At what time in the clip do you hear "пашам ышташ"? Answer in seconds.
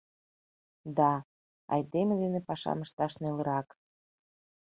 2.47-3.13